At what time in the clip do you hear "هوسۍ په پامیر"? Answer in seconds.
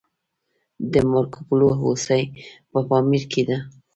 1.79-3.23